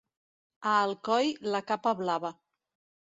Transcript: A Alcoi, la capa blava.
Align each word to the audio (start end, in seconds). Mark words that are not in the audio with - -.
A 0.69 0.71
Alcoi, 0.85 1.29
la 1.57 1.61
capa 1.73 1.93
blava. 2.01 2.33